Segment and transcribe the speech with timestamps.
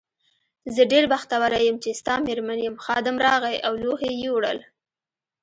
[0.75, 4.59] زه ډېره بختوره یم چې ستا مېرمن یم، خادم راغی او لوښي یې یووړل.